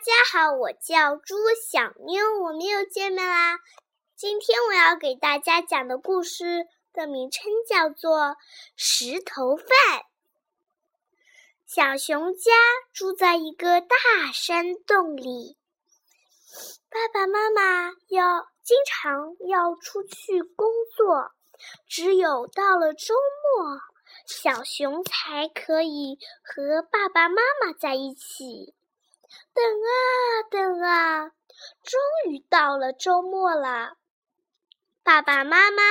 [0.00, 1.36] 大家好，我叫朱
[1.70, 3.58] 小妞，我们又见面啦。
[4.16, 8.18] 今天我要给大家讲的故事的名称叫做
[8.76, 9.66] 《石头饭》。
[11.66, 12.50] 小熊家
[12.94, 15.58] 住在一个大山洞里，
[16.88, 21.32] 爸爸妈妈要经常要出去工作，
[21.86, 23.78] 只有到了周末，
[24.24, 28.74] 小熊才可以和爸爸妈妈在一起。
[29.54, 31.28] 等啊等啊，
[31.82, 33.96] 终于到了周末了。
[35.02, 35.82] 爸爸妈妈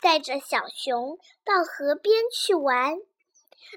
[0.00, 2.96] 带着小熊到河边去玩，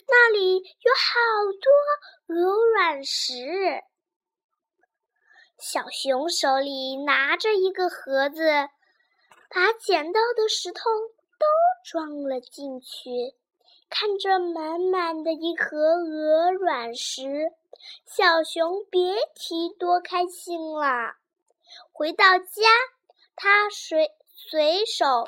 [0.07, 1.17] 那里有好
[1.61, 3.83] 多鹅卵石。
[5.59, 8.69] 小熊手里拿着一个盒子，
[9.49, 10.81] 把捡到的石头
[11.39, 11.45] 都
[11.83, 13.35] 装了进去。
[13.89, 17.53] 看着满满的一盒鹅卵石，
[18.05, 21.15] 小熊别提多开心了。
[21.91, 22.69] 回到家，
[23.35, 25.27] 他随随手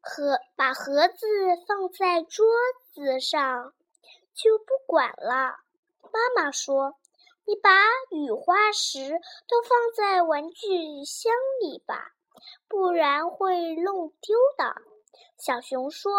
[0.00, 1.26] 盒把盒子
[1.66, 2.46] 放在桌
[2.92, 3.72] 子上，
[4.34, 5.56] 就不管了。
[6.02, 6.94] 妈妈说
[7.46, 7.70] ：“你把
[8.10, 12.12] 雨花石都放在玩具箱里吧，
[12.68, 14.74] 不然会弄丢的。”
[15.38, 16.12] 小熊说。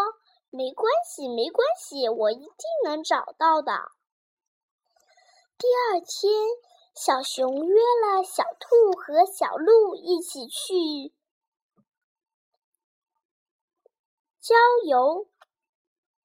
[0.52, 2.48] 没关系，没关系，我一定
[2.86, 3.74] 能找到的。
[5.58, 6.34] 第二天，
[6.94, 11.14] 小熊约了小兔和小鹿一起去
[14.42, 15.28] 郊游。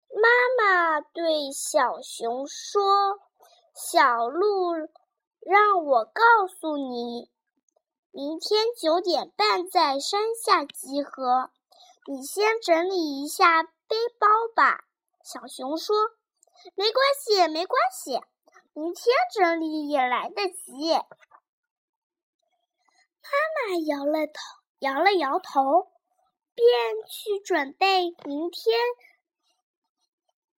[0.08, 3.20] 妈妈对小熊说
[3.72, 4.74] ：“小鹿，
[5.38, 7.30] 让我告诉你，
[8.10, 11.50] 明天九点半在山下集合。
[12.06, 14.84] 你先整理一下。”背包吧，
[15.24, 15.96] 小熊说
[16.76, 18.20] ：“没关系，没关系，
[18.72, 19.04] 明天
[19.34, 20.92] 整理也来得及。”
[23.22, 24.40] 妈妈摇了头，
[24.80, 25.90] 摇了摇头，
[26.54, 26.66] 便
[27.08, 28.78] 去准备明天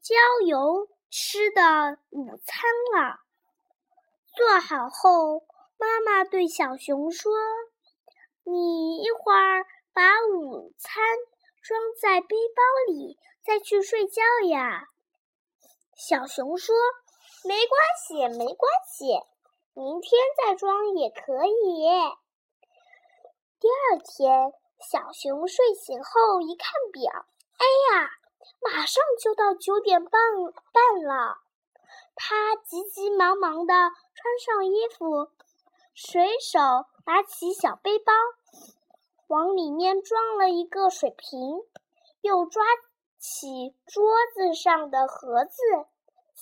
[0.02, 2.64] 郊游吃的午餐
[2.94, 3.20] 了。
[4.36, 5.46] 做好后，
[5.78, 7.32] 妈妈对小熊说
[8.44, 11.04] ：“你一会儿把午餐。”
[11.62, 14.88] 装在背包里，再去睡觉呀。
[15.96, 16.76] 小熊说
[17.44, 19.20] ：“没关系，没关系，
[19.74, 21.88] 明天再装也可以。”
[23.60, 27.12] 第二天，小熊睡醒后一看表，
[27.58, 28.10] 哎呀，
[28.60, 30.12] 马上就到九点半
[30.72, 31.38] 半了。
[32.16, 35.30] 他急急忙忙地穿上衣服，
[35.96, 36.60] 随手
[37.06, 38.14] 拿起小背包。
[39.28, 41.64] 往里面装了一个水瓶，
[42.22, 42.64] 又抓
[43.18, 44.04] 起桌
[44.34, 45.56] 子上的盒子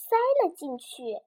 [0.10, 1.22] 塞了进去。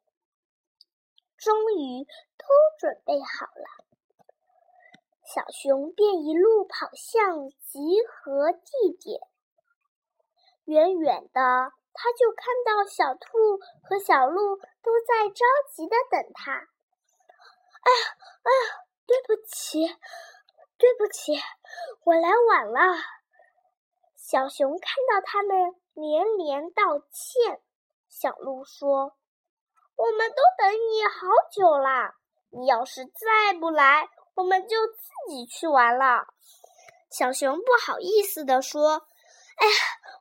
[1.37, 2.04] 终于
[2.37, 2.44] 都
[2.78, 3.84] 准备好了，
[5.25, 7.78] 小熊便一路跑向集
[8.09, 9.21] 合地点。
[10.65, 11.41] 远远的，
[11.92, 16.53] 他就看到小兔和小鹿都在着急的等他。
[16.53, 19.87] 哎呀，哎呀，对不起。
[20.78, 21.32] 对不起，
[22.03, 22.98] 我来晚了。
[24.16, 27.62] 小熊看到他们，连连道歉。
[28.12, 29.16] 小鹿说
[29.96, 32.14] ：“我们都等你好久啦，
[32.50, 36.26] 你要是再不来，我们就自己去玩了。”
[37.10, 39.06] 小熊不好意思地说
[39.56, 39.72] ：“哎呀，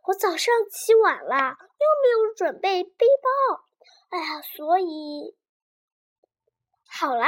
[0.05, 3.65] 我早上起晚了，又没有准备背包。
[4.09, 5.37] 哎呀，所以……
[6.87, 7.27] 好啦，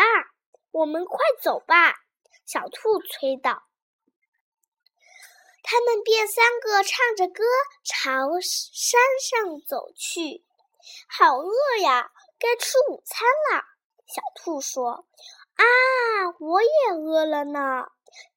[0.71, 1.93] 我们快走吧。”
[2.47, 3.63] 小兔催道
[5.61, 7.43] ：“他们便三个唱着歌
[7.83, 10.45] 朝山上走去。
[11.07, 11.51] 好饿
[11.81, 13.63] 呀，该吃午餐了。”
[14.05, 15.05] 小兔说
[15.55, 15.65] ：“啊，
[16.39, 17.87] 我也饿了呢。”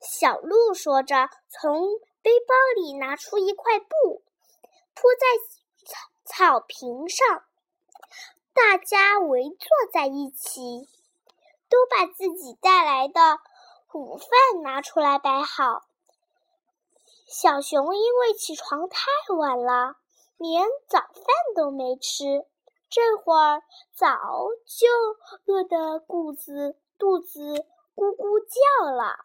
[0.01, 1.87] 小鹿说着，从
[2.23, 4.23] 背包里拿出一块布，
[4.95, 5.27] 铺在
[5.85, 7.45] 草草坪上，
[8.55, 10.89] 大家围坐在一起，
[11.69, 13.41] 都把自己带来的。
[13.93, 14.29] 午饭
[14.63, 15.83] 拿出来摆好。
[17.27, 19.07] 小熊因为起床太
[19.37, 19.97] 晚了，
[20.39, 21.25] 连早饭
[21.55, 22.47] 都没吃，
[22.89, 23.63] 这会儿
[23.95, 24.09] 早
[24.65, 24.87] 就
[25.53, 27.41] 饿得肚子肚子
[27.95, 29.17] 咕咕叫了。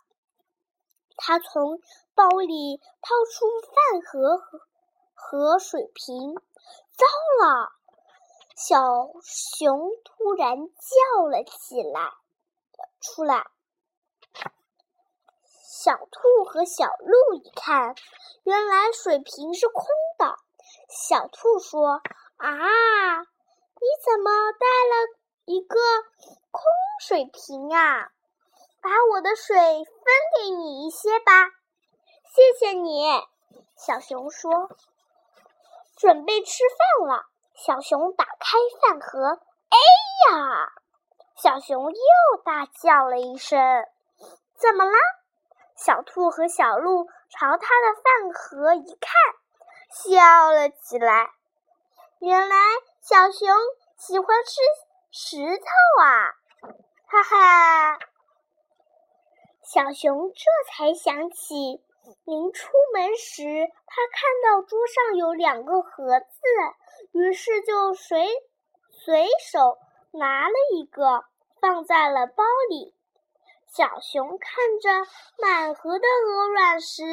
[1.17, 1.79] 他从
[2.15, 4.61] 包里掏出饭盒和
[5.13, 7.05] 和水瓶，糟
[7.45, 7.71] 了！
[8.55, 12.13] 小熊突然叫了起来，
[12.99, 13.47] 出来。
[15.53, 17.95] 小兔和小鹿一看，
[18.43, 19.83] 原来水瓶是空
[20.17, 20.37] 的。
[20.91, 22.01] 小兔说
[22.35, 25.07] ：“啊，你怎么带了
[25.45, 25.79] 一个
[26.51, 26.63] 空
[26.99, 28.09] 水瓶啊！
[28.81, 29.85] 把我的水分
[30.35, 31.47] 给你一些吧，
[32.35, 33.07] 谢谢你。”
[33.77, 34.69] 小熊说。
[35.95, 36.63] 准备吃
[36.99, 39.39] 饭了，小熊打开饭盒，
[39.69, 39.77] 哎
[40.29, 40.73] 呀！
[41.37, 43.59] 小熊又大叫了一声。
[44.57, 44.97] 怎么啦？
[45.77, 49.11] 小兔和小鹿朝他的饭盒一看，
[50.11, 51.31] 笑了起来。
[52.19, 52.57] 原来
[52.99, 53.47] 小熊
[53.95, 54.59] 喜欢吃
[55.09, 56.35] 石头啊！
[57.07, 57.99] 哈哈！
[59.63, 61.81] 小熊这才想起。
[62.25, 63.43] 临出门时，
[63.85, 66.27] 他看到桌上有两个盒子，
[67.13, 68.27] 于是就随
[69.05, 69.77] 随手
[70.11, 71.23] 拿了一个，
[71.61, 72.93] 放在了包里。
[73.67, 75.09] 小熊看着
[75.41, 77.05] 满盒的鹅卵石，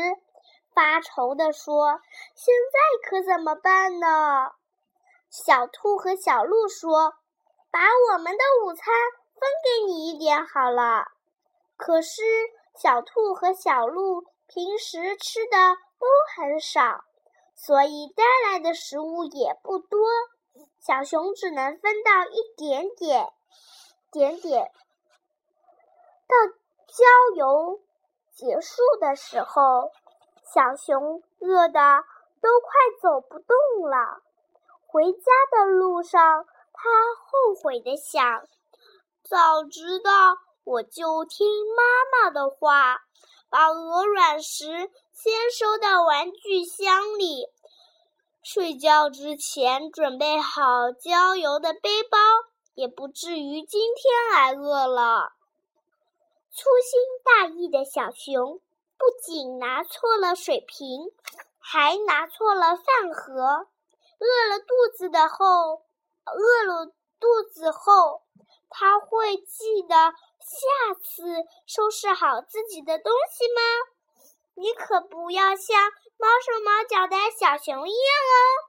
[0.79, 1.99] 发愁地说
[2.39, 4.53] ：“现在可怎么办呢？”
[5.29, 7.15] 小兔和小鹿说
[7.73, 7.81] ：“把
[8.13, 8.95] 我们的午餐
[9.35, 11.05] 分给你一点好了。”
[11.77, 12.23] 可是
[12.81, 14.25] 小兔和小鹿。
[14.51, 17.05] 平时吃的都很少，
[17.55, 20.01] 所以带来的食物也不多。
[20.81, 23.29] 小熊只能分到一点点，
[24.11, 24.73] 点点。
[26.27, 26.35] 到
[26.87, 27.81] 郊游
[28.35, 29.91] 结束的时候，
[30.53, 32.05] 小熊饿得
[32.41, 33.57] 都快走不动
[33.89, 34.23] 了。
[34.87, 38.43] 回家的路上，他后悔的想：
[39.23, 41.47] 早知道我就听
[41.77, 43.01] 妈妈的话。
[43.51, 47.47] 把鹅卵石先收到玩具箱里，
[48.43, 52.19] 睡觉之前准备好郊游的背包，
[52.75, 55.33] 也不至于今天挨饿了。
[56.51, 58.61] 粗心大意的小熊
[58.99, 61.13] 不仅拿错了水瓶，
[61.59, 63.69] 还拿错了饭盒。
[64.19, 65.85] 饿了肚子的后，
[66.27, 66.87] 饿了
[67.21, 68.23] 肚子后，
[68.69, 70.13] 他会记得。
[70.41, 73.61] 下次收拾好自己的东西吗？
[74.55, 75.77] 你可不要像
[76.17, 78.68] 毛手毛脚的小熊一样哦。